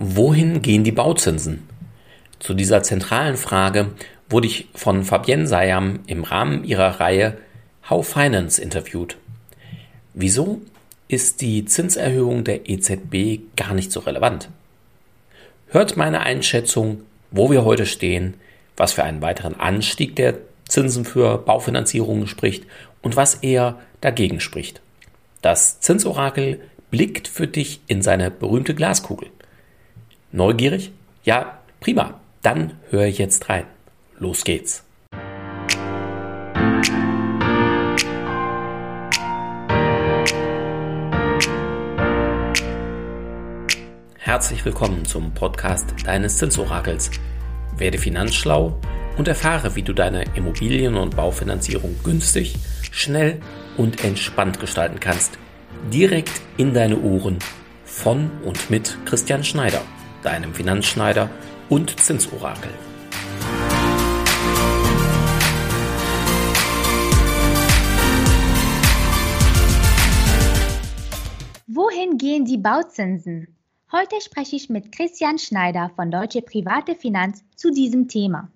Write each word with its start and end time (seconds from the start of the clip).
Wohin 0.00 0.62
gehen 0.62 0.84
die 0.84 0.92
Bauzinsen? 0.92 1.68
Zu 2.38 2.54
dieser 2.54 2.84
zentralen 2.84 3.36
Frage 3.36 3.90
wurde 4.30 4.46
ich 4.46 4.68
von 4.72 5.02
Fabienne 5.02 5.48
Sayam 5.48 5.98
im 6.06 6.22
Rahmen 6.22 6.62
ihrer 6.62 7.00
Reihe 7.00 7.36
How 7.90 8.06
Finance 8.06 8.62
interviewt. 8.62 9.16
Wieso 10.14 10.60
ist 11.08 11.40
die 11.40 11.64
Zinserhöhung 11.64 12.44
der 12.44 12.70
EZB 12.70 13.40
gar 13.56 13.74
nicht 13.74 13.90
so 13.90 13.98
relevant? 13.98 14.48
Hört 15.66 15.96
meine 15.96 16.20
Einschätzung, 16.20 17.00
wo 17.32 17.50
wir 17.50 17.64
heute 17.64 17.84
stehen, 17.84 18.34
was 18.76 18.92
für 18.92 19.02
einen 19.02 19.20
weiteren 19.20 19.58
Anstieg 19.58 20.14
der 20.14 20.34
Zinsen 20.68 21.06
für 21.06 21.38
Baufinanzierungen 21.38 22.28
spricht 22.28 22.66
und 23.02 23.16
was 23.16 23.34
eher 23.34 23.80
dagegen 24.00 24.38
spricht. 24.38 24.80
Das 25.42 25.80
Zinsorakel 25.80 26.60
blickt 26.92 27.26
für 27.26 27.48
dich 27.48 27.80
in 27.88 28.00
seine 28.00 28.30
berühmte 28.30 28.76
Glaskugel. 28.76 29.28
Neugierig? 30.30 30.92
Ja, 31.24 31.58
prima. 31.80 32.20
Dann 32.42 32.74
höre 32.90 33.06
ich 33.06 33.16
jetzt 33.16 33.48
rein. 33.48 33.64
Los 34.18 34.44
geht's. 34.44 34.84
Herzlich 44.18 44.62
willkommen 44.66 45.06
zum 45.06 45.32
Podcast 45.32 45.94
deines 46.04 46.36
Zinsorakels. 46.36 47.10
Werde 47.78 47.96
finanzschlau 47.96 48.78
und 49.16 49.28
erfahre, 49.28 49.76
wie 49.76 49.82
du 49.82 49.94
deine 49.94 50.24
Immobilien- 50.34 50.96
und 50.96 51.16
Baufinanzierung 51.16 51.96
günstig, 52.04 52.56
schnell 52.92 53.40
und 53.78 54.04
entspannt 54.04 54.60
gestalten 54.60 55.00
kannst. 55.00 55.38
Direkt 55.90 56.42
in 56.58 56.74
deine 56.74 57.00
Ohren 57.00 57.38
von 57.86 58.30
und 58.44 58.68
mit 58.68 58.98
Christian 59.06 59.42
Schneider 59.42 59.80
deinem 60.22 60.54
Finanzschneider 60.54 61.30
und 61.68 61.98
Zinsorakel. 62.00 62.72
Wohin 71.66 72.18
gehen 72.18 72.44
die 72.44 72.58
Bauzinsen? 72.58 73.56
Heute 73.92 74.20
spreche 74.20 74.56
ich 74.56 74.68
mit 74.68 74.92
Christian 74.92 75.38
Schneider 75.38 75.90
von 75.94 76.10
Deutsche 76.10 76.42
Private 76.42 76.94
Finanz 76.94 77.44
zu 77.56 77.70
diesem 77.70 78.08
Thema. 78.08 78.50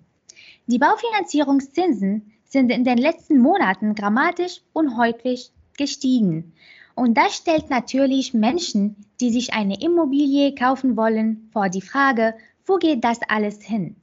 Die 0.67 0.77
Baufinanzierungszinsen 0.77 2.33
sind 2.45 2.69
in 2.69 2.83
den 2.83 2.97
letzten 2.97 3.39
Monaten 3.39 3.95
dramatisch 3.95 4.61
und 4.73 4.97
häufig 4.97 5.51
gestiegen. 5.77 6.53
Und 6.95 7.15
das 7.15 7.35
stellt 7.35 7.69
natürlich 7.69 8.33
Menschen, 8.33 8.95
die 9.19 9.31
sich 9.31 9.53
eine 9.53 9.81
Immobilie 9.81 10.53
kaufen 10.53 10.95
wollen, 10.95 11.49
vor 11.51 11.69
die 11.69 11.81
Frage, 11.81 12.35
wo 12.65 12.77
geht 12.77 13.03
das 13.03 13.19
alles 13.27 13.61
hin? 13.61 13.95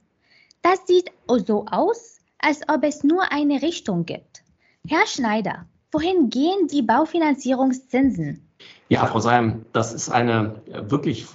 Das 0.61 0.85
sieht 0.85 1.11
so 1.47 1.65
aus, 1.65 2.19
als 2.39 2.61
ob 2.67 2.83
es 2.83 3.03
nur 3.03 3.31
eine 3.31 3.61
Richtung 3.61 4.05
gibt. 4.05 4.43
Herr 4.87 5.07
Schneider, 5.07 5.65
wohin 5.91 6.29
gehen 6.29 6.67
die 6.71 6.81
Baufinanzierungszinsen? 6.81 8.47
Ja, 8.89 9.05
Frau 9.05 9.19
Seim, 9.19 9.65
das 9.73 9.93
ist 9.93 10.09
eine 10.09 10.61
wirklich 10.65 11.25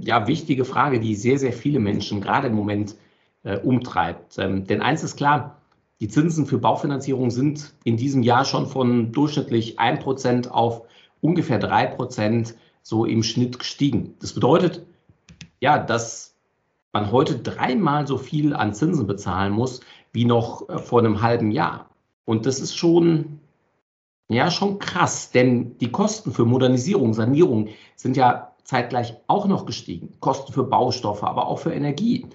ja, 0.00 0.26
wichtige 0.26 0.64
Frage, 0.64 1.00
die 1.00 1.14
sehr, 1.14 1.38
sehr 1.38 1.52
viele 1.52 1.78
Menschen 1.78 2.20
gerade 2.20 2.48
im 2.48 2.54
Moment 2.54 2.96
äh, 3.44 3.58
umtreibt. 3.58 4.38
Ähm, 4.38 4.66
denn 4.66 4.82
eins 4.82 5.04
ist 5.04 5.16
klar, 5.16 5.60
die 6.00 6.08
Zinsen 6.08 6.46
für 6.46 6.58
Baufinanzierung 6.58 7.30
sind 7.30 7.72
in 7.84 7.96
diesem 7.96 8.22
Jahr 8.22 8.44
schon 8.44 8.66
von 8.66 9.12
durchschnittlich 9.12 9.78
1% 9.78 10.48
auf 10.48 10.82
ungefähr 11.24 11.58
drei 11.58 11.86
Prozent 11.86 12.54
so 12.82 13.06
im 13.06 13.22
Schnitt 13.22 13.58
gestiegen. 13.58 14.14
Das 14.20 14.34
bedeutet, 14.34 14.84
ja, 15.58 15.78
dass 15.78 16.36
man 16.92 17.10
heute 17.10 17.38
dreimal 17.38 18.06
so 18.06 18.18
viel 18.18 18.52
an 18.52 18.74
Zinsen 18.74 19.06
bezahlen 19.06 19.52
muss 19.52 19.80
wie 20.12 20.26
noch 20.26 20.68
äh, 20.68 20.78
vor 20.78 20.98
einem 20.98 21.22
halben 21.22 21.50
Jahr. 21.50 21.88
Und 22.26 22.44
das 22.44 22.60
ist 22.60 22.76
schon, 22.76 23.40
ja, 24.28 24.50
schon 24.50 24.78
krass, 24.78 25.30
denn 25.30 25.78
die 25.78 25.90
Kosten 25.90 26.30
für 26.30 26.44
Modernisierung, 26.44 27.14
Sanierung 27.14 27.70
sind 27.96 28.18
ja 28.18 28.52
zeitgleich 28.62 29.14
auch 29.26 29.46
noch 29.46 29.64
gestiegen. 29.64 30.12
Kosten 30.20 30.52
für 30.52 30.64
Baustoffe, 30.64 31.24
aber 31.24 31.48
auch 31.48 31.58
für 31.58 31.72
Energie. 31.72 32.26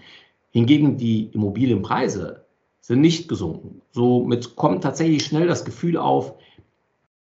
Hingegen 0.50 0.98
die 0.98 1.26
Immobilienpreise 1.32 2.44
sind 2.82 3.02
nicht 3.02 3.28
gesunken. 3.28 3.82
Somit 3.92 4.56
kommt 4.56 4.84
tatsächlich 4.84 5.24
schnell 5.26 5.48
das 5.48 5.64
Gefühl 5.64 5.96
auf, 5.96 6.34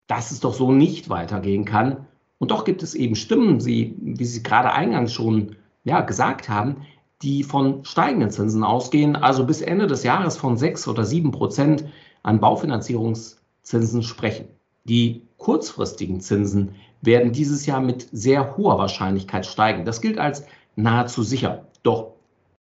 dass 0.07 0.31
es 0.31 0.39
doch 0.39 0.53
so 0.53 0.71
nicht 0.71 1.09
weitergehen 1.09 1.65
kann. 1.65 2.07
Und 2.39 2.51
doch 2.51 2.65
gibt 2.65 2.83
es 2.83 2.95
eben 2.95 3.15
Stimmen, 3.15 3.59
Sie, 3.59 3.95
wie 3.99 4.25
Sie 4.25 4.43
gerade 4.43 4.71
eingangs 4.71 5.13
schon 5.13 5.55
ja, 5.83 6.01
gesagt 6.01 6.49
haben, 6.49 6.77
die 7.21 7.43
von 7.43 7.83
steigenden 7.83 8.29
Zinsen 8.29 8.63
ausgehen, 8.63 9.15
also 9.15 9.45
bis 9.45 9.61
Ende 9.61 9.87
des 9.87 10.03
Jahres 10.03 10.37
von 10.37 10.57
sechs 10.57 10.87
oder 10.87 11.03
sieben 11.03 11.31
Prozent 11.31 11.85
an 12.23 12.39
Baufinanzierungszinsen 12.39 14.03
sprechen. 14.03 14.45
Die 14.83 15.23
kurzfristigen 15.37 16.21
Zinsen 16.21 16.75
werden 17.01 17.31
dieses 17.31 17.65
Jahr 17.65 17.81
mit 17.81 18.07
sehr 18.11 18.57
hoher 18.57 18.77
Wahrscheinlichkeit 18.77 19.45
steigen. 19.45 19.85
Das 19.85 20.01
gilt 20.01 20.17
als 20.17 20.45
nahezu 20.75 21.23
sicher. 21.23 21.65
Doch 21.83 22.13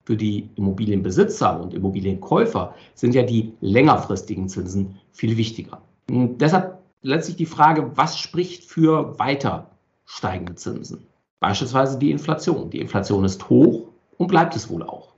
für 0.05 0.17
die 0.17 0.49
Immobilienbesitzer 0.55 1.61
und 1.61 1.75
Immobilienkäufer 1.75 2.75
sind 2.95 3.15
ja 3.15 3.23
die 3.23 3.53
längerfristigen 3.61 4.49
Zinsen 4.49 4.97
viel 5.13 5.37
wichtiger. 5.37 5.83
Und 6.09 6.41
deshalb 6.41 6.79
letztlich 7.07 7.37
die 7.37 7.47
Frage, 7.47 7.97
was 7.97 8.19
spricht 8.19 8.65
für 8.65 9.19
weiter 9.19 9.71
steigende 10.05 10.57
Zinsen? 10.57 11.07
Beispielsweise 11.41 11.99
die 11.99 12.11
Inflation. 12.11 12.71
Die 12.71 12.81
Inflation 12.81 13.25
ist 13.25 13.49
hoch 13.49 13.89
und 14.19 14.27
bleibt 14.27 14.57
es 14.57 14.69
wohl 14.69 14.83
auch. 14.83 15.13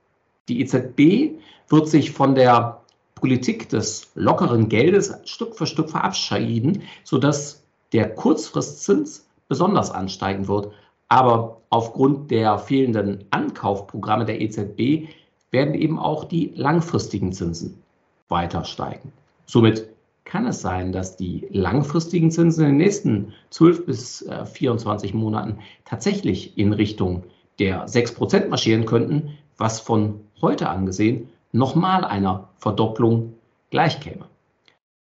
Die 0.49 0.61
EZB 0.61 1.39
wird 1.69 1.89
sich 1.89 2.13
von 2.13 2.35
der 2.35 2.83
Politik 3.15 3.69
des 3.69 4.11
lockeren 4.15 4.69
Geldes 4.69 5.15
Stück 5.25 5.57
für 5.57 5.67
Stück 5.67 5.91
verabschieden, 5.91 6.83
sodass 7.05 7.65
der 7.93 8.15
Kurzfristzins 8.15 9.27
besonders 9.49 9.91
ansteigen 9.91 10.47
wird. 10.47 10.73
Aber 11.09 11.63
aufgrund 11.71 12.31
der 12.31 12.59
fehlenden 12.59 13.25
Ankaufprogramme 13.31 14.27
der 14.27 14.41
EZB 14.41 15.09
werden 15.51 15.75
eben 15.75 15.99
auch 15.99 16.25
die 16.25 16.53
langfristigen 16.55 17.33
Zinsen 17.33 17.83
weiter 18.29 18.65
steigen. 18.65 19.13
Somit 19.47 19.89
kann 20.29 20.47
es 20.47 20.61
sein, 20.61 20.93
dass 20.93 21.17
die 21.17 21.49
langfristigen 21.51 22.31
Zinsen 22.31 22.65
in 22.65 22.71
den 22.73 22.77
nächsten 22.77 23.33
12 23.51 23.87
bis 23.87 24.31
24 24.53 25.13
äh, 25.13 25.17
Monaten 25.17 25.59
tatsächlich 25.87 26.57
in 26.59 26.75
Richtung 26.75 27.25
der 27.59 27.87
6% 27.89 28.49
marschieren 28.49 28.85
könnten, 28.85 29.39
was 29.57 29.81
von 29.81 30.21
heute 30.41 30.69
angesehen 30.69 31.31
nochmal 31.53 32.05
einer 32.05 32.51
Verdopplung 32.59 33.35
gleichkäme. 33.71 34.27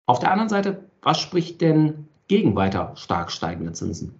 Auf 0.05 0.19
der 0.19 0.31
anderen 0.31 0.49
Seite, 0.49 0.83
was 1.01 1.19
spricht 1.19 1.59
denn 1.59 2.07
gegen 2.27 2.55
weiter 2.55 2.93
stark 2.95 3.31
steigende 3.31 3.73
Zinsen? 3.73 4.13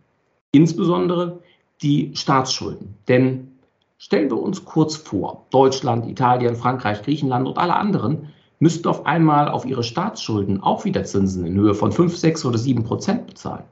Insbesondere 0.52 1.40
die 1.84 2.16
Staatsschulden. 2.16 2.96
Denn 3.08 3.60
stellen 4.00 4.32
wir 4.32 4.42
uns 4.42 4.66
kurz 4.66 4.96
vor, 4.96 5.46
Deutschland, 5.52 6.08
Italien, 6.08 6.56
Frankreich, 6.56 7.04
Griechenland 7.04 7.48
und 7.48 7.60
alle 7.60 7.76
anderen 7.76 8.34
müssten 8.60 8.88
auf 8.88 9.06
einmal 9.06 9.50
auf 9.50 9.66
ihre 9.66 9.84
Staatsschulden 9.84 10.62
auch 10.62 10.86
wieder 10.86 11.04
Zinsen 11.04 11.46
in 11.46 11.56
Höhe 11.56 11.74
von 11.74 11.92
5, 11.92 12.16
6 12.16 12.46
oder 12.46 12.58
7 12.58 12.84
Prozent 12.84 13.28
bezahlen. 13.28 13.64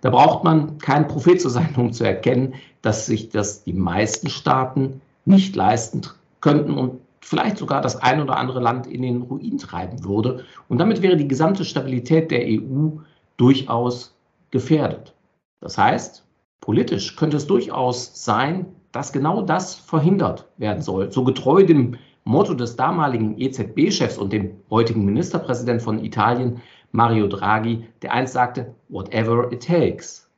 Da 0.00 0.10
braucht 0.10 0.44
man 0.44 0.78
kein 0.78 1.08
Prophet 1.08 1.40
zu 1.40 1.48
sein, 1.48 1.74
um 1.76 1.92
zu 1.92 2.04
erkennen, 2.04 2.54
dass 2.82 3.06
sich 3.06 3.30
das 3.30 3.64
die 3.64 3.72
meisten 3.72 4.30
Staaten 4.30 5.00
nicht 5.24 5.56
leisten 5.56 6.02
könnten 6.40 6.74
und 6.74 7.00
vielleicht 7.20 7.58
sogar 7.58 7.82
das 7.82 7.96
ein 7.96 8.20
oder 8.20 8.36
andere 8.36 8.60
Land 8.60 8.86
in 8.86 9.02
den 9.02 9.22
Ruin 9.22 9.58
treiben 9.58 10.04
würde. 10.04 10.44
Und 10.68 10.78
damit 10.78 11.02
wäre 11.02 11.16
die 11.16 11.28
gesamte 11.28 11.64
Stabilität 11.64 12.30
der 12.30 12.44
EU 12.46 12.90
durchaus 13.36 14.14
gefährdet. 14.50 15.14
Das 15.60 15.76
heißt, 15.76 16.24
politisch 16.60 17.16
könnte 17.16 17.36
es 17.36 17.46
durchaus 17.46 18.24
sein, 18.24 18.66
dass 18.92 19.12
genau 19.12 19.42
das 19.42 19.74
verhindert 19.74 20.48
werden 20.56 20.82
soll. 20.82 21.12
So 21.12 21.24
getreu 21.24 21.64
dem 21.64 21.96
Motto 22.30 22.54
des 22.54 22.76
damaligen 22.76 23.36
EZB-Chefs 23.38 24.16
und 24.16 24.32
dem 24.32 24.60
heutigen 24.70 25.04
Ministerpräsident 25.04 25.82
von 25.82 26.04
Italien, 26.04 26.62
Mario 26.92 27.26
Draghi, 27.26 27.88
der 28.02 28.12
einst 28.12 28.34
sagte, 28.34 28.72
whatever 28.88 29.50
it 29.50 29.66
takes. 29.66 30.30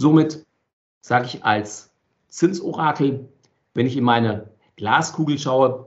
Somit 0.00 0.46
sage 1.02 1.26
ich 1.26 1.44
als 1.44 1.92
Zinsorakel, 2.28 3.28
wenn 3.74 3.86
ich 3.86 3.96
in 3.98 4.04
meine 4.04 4.48
Glaskugel 4.76 5.38
schaue, 5.38 5.86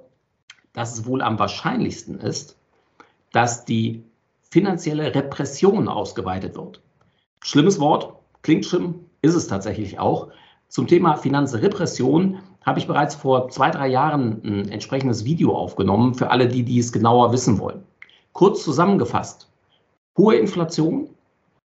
dass 0.74 0.94
es 0.94 1.08
wohl 1.08 1.24
am 1.24 1.40
wahrscheinlichsten 1.40 2.20
ist, 2.20 2.56
dass 3.32 3.66
die 3.66 4.04
finanzielle 4.52 5.16
Repression 5.16 5.88
ausgeweitet 5.88 6.56
wird. 6.56 6.82
Schlimmes 7.44 7.80
Wort, 7.80 8.14
klingt 8.44 8.66
schlimm, 8.66 9.06
ist 9.24 9.34
es 9.34 9.48
tatsächlich 9.48 9.98
auch. 9.98 10.30
Zum 10.68 10.86
Thema 10.86 11.16
Finanzrepression 11.16 12.44
habe 12.68 12.80
ich 12.80 12.88
bereits 12.88 13.16
vor 13.16 13.48
zwei, 13.48 13.72
drei 13.72 13.88
Jahren 13.88 14.42
ein 14.44 14.70
entsprechendes 14.70 15.24
Video 15.24 15.56
aufgenommen 15.56 16.16
für 16.16 16.32
alle, 16.32 16.50
die 16.50 16.64
dies 16.64 16.92
genauer 16.92 17.32
wissen 17.32 17.60
wollen. 17.60 17.82
Kurz 18.34 18.62
zusammengefasst, 18.62 19.50
hohe 20.18 20.36
Inflation, 20.36 21.10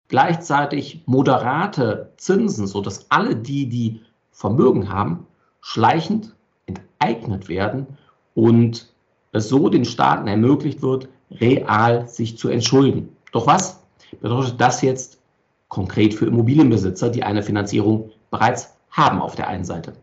gleichzeitig 0.10 1.02
moderate 1.08 2.12
Zinsen, 2.18 2.68
sodass 2.68 3.10
alle 3.10 3.36
die, 3.36 3.68
die 3.68 4.02
Vermögen 4.30 4.90
haben, 4.94 5.26
schleichend 5.60 6.36
enteignet 6.68 7.50
werden 7.50 7.88
und 8.36 8.94
es 9.32 9.50
so 9.50 9.70
den 9.70 9.86
Staaten 9.86 10.28
ermöglicht 10.28 10.84
wird, 10.84 11.10
real 11.32 12.08
sich 12.08 12.38
zu 12.38 12.48
entschulden. 12.48 13.10
Doch 13.32 13.48
was 13.48 13.82
bedeutet 14.22 14.62
das 14.62 14.84
jetzt 14.84 15.20
konkret 15.68 16.14
für 16.14 16.28
Immobilienbesitzer, 16.28 17.10
die 17.10 17.24
eine 17.24 17.42
Finanzierung 17.42 18.12
bereits 18.30 18.78
haben 18.92 19.20
auf 19.20 19.34
der 19.34 19.48
einen 19.48 19.66
Seite? 19.66 19.94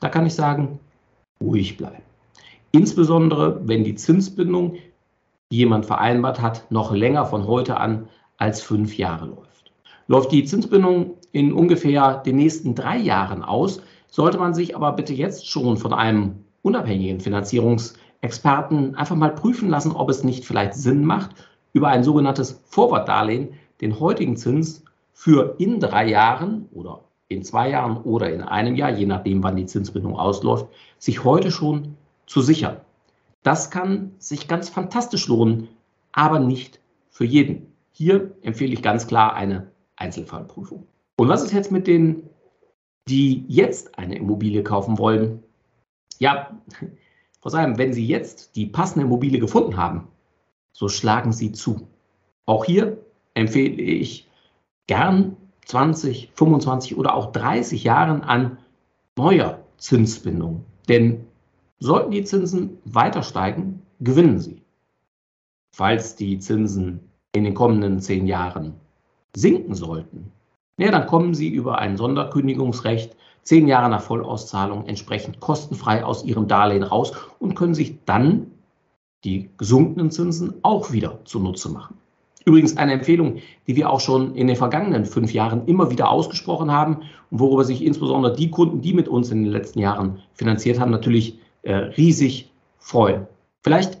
Da 0.00 0.08
kann 0.08 0.26
ich 0.26 0.34
sagen, 0.34 0.78
ruhig 1.40 1.76
bleiben. 1.76 2.02
Insbesondere, 2.72 3.60
wenn 3.66 3.84
die 3.84 3.94
Zinsbindung, 3.94 4.76
die 5.50 5.56
jemand 5.56 5.86
vereinbart 5.86 6.40
hat, 6.40 6.70
noch 6.70 6.92
länger 6.92 7.26
von 7.26 7.46
heute 7.46 7.78
an 7.78 8.08
als 8.36 8.62
fünf 8.62 8.96
Jahre 8.98 9.26
läuft. 9.26 9.72
Läuft 10.06 10.32
die 10.32 10.44
Zinsbindung 10.44 11.14
in 11.32 11.52
ungefähr 11.52 12.18
den 12.18 12.36
nächsten 12.36 12.74
drei 12.74 12.98
Jahren 12.98 13.42
aus, 13.42 13.82
sollte 14.06 14.38
man 14.38 14.54
sich 14.54 14.76
aber 14.76 14.92
bitte 14.92 15.14
jetzt 15.14 15.48
schon 15.48 15.76
von 15.76 15.92
einem 15.92 16.44
unabhängigen 16.62 17.20
Finanzierungsexperten 17.20 18.94
einfach 18.94 19.16
mal 19.16 19.34
prüfen 19.34 19.68
lassen, 19.68 19.92
ob 19.92 20.10
es 20.10 20.24
nicht 20.24 20.44
vielleicht 20.44 20.74
Sinn 20.74 21.04
macht, 21.04 21.30
über 21.72 21.88
ein 21.88 22.04
sogenanntes 22.04 22.62
Vorwortdarlehen 22.66 23.54
den 23.80 24.00
heutigen 24.00 24.36
Zins 24.36 24.84
für 25.12 25.56
in 25.58 25.80
drei 25.80 26.08
Jahren 26.08 26.68
oder 26.72 27.04
in 27.28 27.42
zwei 27.42 27.70
Jahren 27.70 27.98
oder 27.98 28.32
in 28.32 28.42
einem 28.42 28.74
Jahr, 28.74 28.90
je 28.90 29.06
nachdem, 29.06 29.42
wann 29.42 29.56
die 29.56 29.66
Zinsbindung 29.66 30.16
ausläuft, 30.16 30.68
sich 30.98 31.24
heute 31.24 31.50
schon 31.50 31.96
zu 32.26 32.40
sichern. 32.40 32.80
Das 33.42 33.70
kann 33.70 34.12
sich 34.18 34.48
ganz 34.48 34.68
fantastisch 34.68 35.28
lohnen, 35.28 35.68
aber 36.12 36.38
nicht 36.40 36.80
für 37.10 37.24
jeden. 37.24 37.72
Hier 37.92 38.34
empfehle 38.42 38.72
ich 38.72 38.82
ganz 38.82 39.06
klar 39.06 39.34
eine 39.34 39.70
Einzelfallprüfung. 39.96 40.86
Und 41.16 41.28
was 41.28 41.42
ist 41.42 41.52
jetzt 41.52 41.72
mit 41.72 41.86
denen, 41.86 42.28
die 43.08 43.44
jetzt 43.48 43.98
eine 43.98 44.16
Immobilie 44.16 44.62
kaufen 44.62 44.98
wollen? 44.98 45.42
Ja, 46.18 46.58
vor 47.40 47.54
allem, 47.54 47.78
wenn 47.78 47.92
Sie 47.92 48.06
jetzt 48.06 48.56
die 48.56 48.66
passende 48.66 49.06
Immobilie 49.06 49.40
gefunden 49.40 49.76
haben, 49.76 50.08
so 50.72 50.88
schlagen 50.88 51.32
Sie 51.32 51.52
zu. 51.52 51.88
Auch 52.46 52.64
hier 52.64 52.98
empfehle 53.34 53.82
ich 53.82 54.28
gern 54.86 55.36
20, 55.68 56.32
25 56.34 56.96
oder 56.96 57.14
auch 57.14 57.30
30 57.32 57.84
Jahren 57.84 58.22
an 58.22 58.58
neuer 59.16 59.60
Zinsbindung. 59.76 60.64
Denn 60.88 61.26
sollten 61.78 62.10
die 62.10 62.24
Zinsen 62.24 62.78
weiter 62.84 63.22
steigen, 63.22 63.82
gewinnen 64.00 64.40
sie. 64.40 64.62
Falls 65.74 66.16
die 66.16 66.38
Zinsen 66.38 67.00
in 67.32 67.44
den 67.44 67.54
kommenden 67.54 68.00
zehn 68.00 68.26
Jahren 68.26 68.74
sinken 69.36 69.74
sollten, 69.74 70.32
ja, 70.78 70.90
dann 70.90 71.06
kommen 71.06 71.34
sie 71.34 71.48
über 71.48 71.78
ein 71.78 71.96
Sonderkündigungsrecht 71.96 73.14
zehn 73.42 73.68
Jahre 73.68 73.90
nach 73.90 74.02
Vollauszahlung 74.02 74.86
entsprechend 74.86 75.40
kostenfrei 75.40 76.02
aus 76.02 76.24
ihrem 76.24 76.48
Darlehen 76.48 76.82
raus 76.82 77.12
und 77.40 77.54
können 77.54 77.74
sich 77.74 77.98
dann 78.06 78.52
die 79.24 79.50
gesunkenen 79.58 80.10
Zinsen 80.10 80.54
auch 80.62 80.92
wieder 80.92 81.18
zunutze 81.24 81.68
machen. 81.68 81.98
Übrigens 82.44 82.76
eine 82.76 82.92
Empfehlung, 82.92 83.38
die 83.66 83.76
wir 83.76 83.90
auch 83.90 84.00
schon 84.00 84.34
in 84.34 84.46
den 84.46 84.56
vergangenen 84.56 85.04
fünf 85.04 85.32
Jahren 85.32 85.66
immer 85.66 85.90
wieder 85.90 86.10
ausgesprochen 86.10 86.70
haben 86.70 87.02
und 87.30 87.40
worüber 87.40 87.64
sich 87.64 87.84
insbesondere 87.84 88.34
die 88.34 88.50
Kunden, 88.50 88.80
die 88.80 88.94
mit 88.94 89.08
uns 89.08 89.30
in 89.30 89.44
den 89.44 89.52
letzten 89.52 89.80
Jahren 89.80 90.20
finanziert 90.32 90.78
haben, 90.80 90.90
natürlich 90.90 91.38
äh, 91.62 91.74
riesig 91.74 92.50
freuen. 92.78 93.26
Vielleicht 93.62 93.98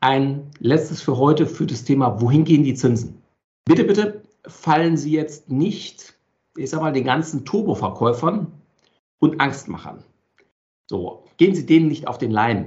ein 0.00 0.42
letztes 0.58 1.02
für 1.02 1.18
heute 1.18 1.46
für 1.46 1.66
das 1.66 1.84
Thema, 1.84 2.20
wohin 2.20 2.44
gehen 2.44 2.64
die 2.64 2.74
Zinsen? 2.74 3.20
Bitte, 3.64 3.84
bitte 3.84 4.22
fallen 4.46 4.96
Sie 4.96 5.12
jetzt 5.12 5.50
nicht, 5.50 6.14
ich 6.56 6.70
sag 6.70 6.80
mal, 6.80 6.92
den 6.92 7.04
ganzen 7.04 7.44
Turboverkäufern 7.44 8.46
und 9.18 9.40
Angstmachern. 9.40 10.02
So, 10.86 11.24
gehen 11.36 11.54
Sie 11.54 11.66
denen 11.66 11.88
nicht 11.88 12.08
auf 12.08 12.18
den 12.18 12.30
Leim. 12.30 12.66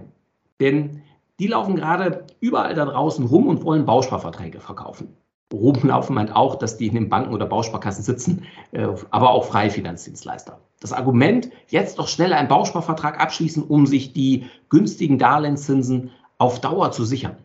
Denn 0.59 1.01
die 1.43 1.47
laufen 1.47 1.75
gerade 1.75 2.23
überall 2.39 2.73
da 2.73 2.85
draußen 2.85 3.25
rum 3.25 3.47
und 3.47 3.65
wollen 3.65 3.85
Bausparverträge 3.85 4.61
verkaufen. 4.61 5.09
Rumlaufen 5.51 6.15
meint 6.15 6.33
auch, 6.33 6.55
dass 6.55 6.77
die 6.77 6.87
in 6.87 6.93
den 6.93 7.09
Banken 7.09 7.33
oder 7.33 7.45
Bausparkassen 7.45 8.01
sitzen, 8.01 8.45
äh, 8.71 8.87
aber 9.11 9.31
auch 9.31 9.43
freie 9.43 9.69
Finanzdienstleister. 9.69 10.61
Das 10.79 10.93
Argument, 10.93 11.49
jetzt 11.67 11.99
doch 11.99 12.07
schnell 12.07 12.31
einen 12.31 12.47
Bausparvertrag 12.47 13.19
abschließen, 13.19 13.61
um 13.61 13.85
sich 13.85 14.13
die 14.13 14.45
günstigen 14.69 15.19
Darlehenszinsen 15.19 16.11
auf 16.37 16.61
Dauer 16.61 16.93
zu 16.93 17.03
sichern. 17.03 17.35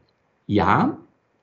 Ja, 0.47 0.97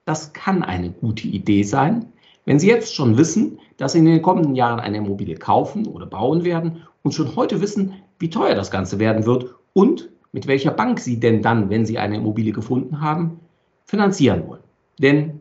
das 0.06 0.31
kann 0.31 0.63
eine 0.63 0.92
gute 0.92 1.28
Idee 1.28 1.63
sein, 1.63 2.06
wenn 2.46 2.57
Sie 2.57 2.69
jetzt 2.69 2.96
schon 2.96 3.18
wissen, 3.18 3.60
dass 3.75 3.92
Sie 3.92 4.00
in 4.00 4.06
den 4.06 4.22
kommenden 4.22 4.56
Jahren 4.56 4.80
eine 4.80 5.00
Immobilie 5.00 5.36
kaufen 5.36 5.88
oder 5.88 6.06
bauen 6.06 6.46
werden 6.46 6.84
und 7.04 7.12
schon 7.12 7.36
heute 7.36 7.60
wissen, 7.60 7.96
wie 8.18 8.30
teuer 8.30 8.56
das 8.56 8.72
Ganze 8.72 8.98
werden 8.98 9.25
wird 9.25 9.56
und 9.74 10.10
mit 10.36 10.48
welcher 10.48 10.72
Bank 10.72 11.00
Sie 11.00 11.18
denn 11.18 11.42
dann, 11.42 11.70
wenn 11.70 11.86
Sie 11.86 11.98
eine 11.98 12.18
Immobilie 12.18 12.52
gefunden 12.52 13.00
haben, 13.00 13.40
finanzieren 13.86 14.46
wollen. 14.50 14.64
Denn 15.00 15.40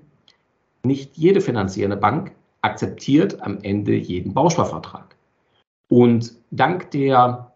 nicht 0.85 1.17
jede 1.17 1.41
finanzierende 1.41 1.97
Bank 1.97 2.31
akzeptiert 2.63 3.43
am 3.43 3.59
Ende 3.63 3.97
jeden 3.97 4.35
Bausparvertrag. 4.35 5.17
Und 5.89 6.37
dank 6.53 6.93
der 6.93 7.51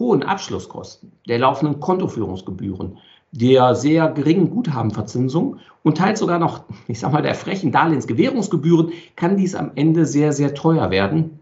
hohen 0.00 0.24
Abschlusskosten, 0.24 1.12
der 1.28 1.38
laufenden 1.38 1.78
Kontoführungsgebühren, 1.78 2.98
der 3.30 3.76
sehr 3.76 4.08
geringen 4.08 4.50
Guthabenverzinsung 4.50 5.60
und 5.84 5.96
teils 5.96 6.18
sogar 6.18 6.40
noch, 6.40 6.64
ich 6.88 6.98
sag 6.98 7.12
mal, 7.12 7.22
der 7.22 7.36
frechen 7.36 7.70
Darlehensgewährungsgebühren, 7.70 8.90
kann 9.14 9.36
dies 9.36 9.54
am 9.54 9.70
Ende 9.76 10.06
sehr, 10.06 10.32
sehr 10.32 10.54
teuer 10.54 10.90
werden. 10.90 11.38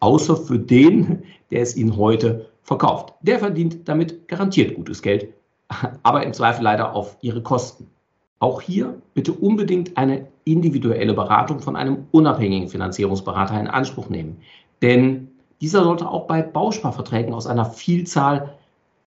Außer 0.00 0.38
für 0.38 0.58
den, 0.58 1.24
der 1.50 1.60
es 1.60 1.76
Ihnen 1.76 1.98
heute 1.98 2.50
verkauft. 2.70 3.14
Der 3.20 3.40
verdient 3.40 3.88
damit 3.88 4.28
garantiert 4.28 4.76
gutes 4.76 5.02
Geld, 5.02 5.34
aber 6.04 6.22
im 6.22 6.32
Zweifel 6.32 6.62
leider 6.62 6.94
auf 6.94 7.16
ihre 7.20 7.42
Kosten. 7.42 7.90
Auch 8.38 8.60
hier 8.60 8.94
bitte 9.12 9.32
unbedingt 9.32 9.96
eine 9.96 10.28
individuelle 10.44 11.12
Beratung 11.12 11.58
von 11.58 11.74
einem 11.74 12.06
unabhängigen 12.12 12.68
Finanzierungsberater 12.68 13.58
in 13.58 13.66
Anspruch 13.66 14.08
nehmen. 14.08 14.40
Denn 14.82 15.28
dieser 15.60 15.82
sollte 15.82 16.08
auch 16.08 16.28
bei 16.28 16.42
Bausparverträgen 16.42 17.34
aus 17.34 17.48
einer 17.48 17.64
Vielzahl 17.64 18.54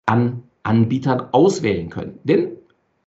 an 0.08 0.42
Anbietern 0.64 1.28
auswählen 1.32 1.92
können. 1.92 2.18
Denn 2.24 2.54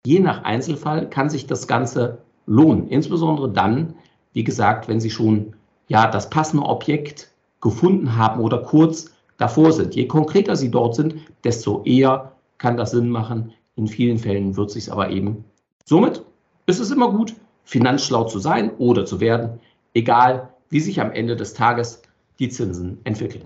je 0.07 0.21
nach 0.21 0.45
Einzelfall 0.45 1.11
kann 1.11 1.29
sich 1.29 1.49
das 1.49 1.67
Ganze 1.67 2.19
lohnen. 2.47 2.89
Insbesondere 2.89 3.51
dann, 3.51 3.95
wie 4.33 4.45
gesagt, 4.45 4.87
wenn 4.87 5.01
Sie 5.01 5.11
schon 5.11 5.55
ja, 5.89 6.09
das 6.09 6.31
passende 6.31 6.65
Objekt 6.65 7.33
gefunden 7.61 8.17
haben 8.17 8.41
oder 8.41 8.59
kurz 8.59 9.16
davor 9.37 9.73
sind. 9.73 9.94
Je 9.94 10.06
konkreter 10.06 10.56
sie 10.56 10.71
dort 10.71 10.94
sind, 10.94 11.17
desto 11.44 11.83
eher 11.85 12.33
kann 12.59 12.77
das 12.77 12.93
Sinn 12.93 13.11
machen. 13.11 13.52
In 13.76 13.87
vielen 13.87 14.19
Fällen 14.19 14.57
wird 14.57 14.69
es 14.69 14.75
sich 14.75 14.93
aber 14.93 15.11
eben. 15.11 15.45
Somit 15.85 16.23
ist 16.66 16.81
es 16.81 16.90
immer 16.90 17.11
gut, 17.11 17.35
finanzschlau 17.64 18.25
zu 18.25 18.38
sein 18.38 18.71
oder 18.78 19.05
zu 19.05 19.21
werden, 19.21 19.61
egal 19.95 20.49
wie 20.71 20.81
sich 20.81 21.00
am 21.00 21.12
Ende 21.12 21.37
des 21.37 21.55
Tages 21.55 22.02
die 22.38 22.49
Zinsen 22.49 22.99
entwickeln. 23.05 23.45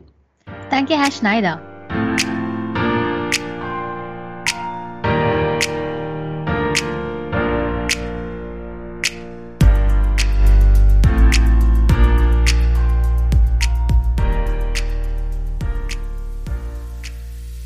Danke, 0.71 0.95
Herr 0.95 1.11
Schneider. 1.11 1.70